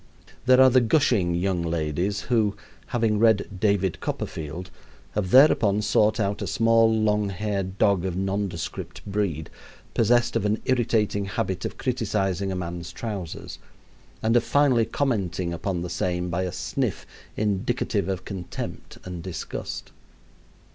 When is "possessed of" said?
9.93-10.43